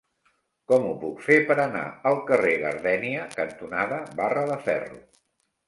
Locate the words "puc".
1.03-1.21